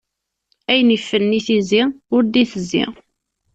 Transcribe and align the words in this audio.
Ayen 0.71 0.93
iflen 0.97 1.37
i 1.39 1.41
tizi, 1.45 1.83
ur 2.15 2.21
d-itezzi. 2.25 2.85